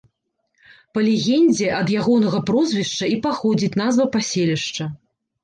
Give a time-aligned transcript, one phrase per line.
[0.97, 4.91] Па легендзе ад ягонага прозвішча і паходзіць назва паселішча.